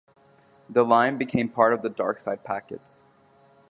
[0.67, 3.05] The lime became part of their Darkside packets.